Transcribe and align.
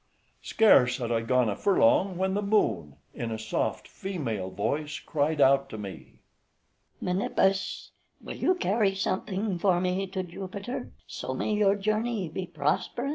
{178a} 0.43 0.47
Scarce 0.47 0.97
had 0.97 1.11
I 1.11 1.21
gone 1.21 1.47
a 1.47 1.55
furlong, 1.55 2.17
when 2.17 2.33
the 2.33 2.41
Moon, 2.41 2.95
in 3.13 3.29
a 3.29 3.37
soft 3.37 3.87
female 3.87 4.49
voice, 4.49 4.97
cried 4.97 5.39
out 5.39 5.69
to 5.69 5.77
me, 5.77 6.15
"Menippus, 6.99 7.91
will 8.19 8.33
you 8.35 8.55
carry 8.55 8.95
something 8.95 9.59
for 9.59 9.79
me 9.79 10.07
to 10.07 10.23
Jupiter, 10.23 10.91
so 11.05 11.35
may 11.35 11.53
your 11.53 11.75
journey 11.75 12.29
be 12.29 12.47
prosperous?" 12.47 13.09